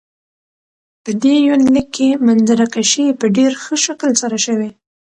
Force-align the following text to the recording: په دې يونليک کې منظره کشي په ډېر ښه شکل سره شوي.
په 1.03 1.11
دې 1.21 1.35
يونليک 1.47 1.87
کې 1.95 2.09
منظره 2.27 2.65
کشي 2.73 3.05
په 3.19 3.25
ډېر 3.37 3.51
ښه 3.63 3.75
شکل 3.85 4.11
سره 4.21 4.37
شوي. 4.45 4.69